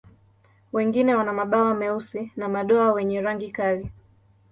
Wengine 0.73 1.15
wana 1.15 1.33
mabawa 1.33 1.73
meusi 1.75 2.31
na 2.35 2.49
madoa 2.49 2.91
wenye 2.93 3.21
rangi 3.21 3.51
kali. 3.51 3.91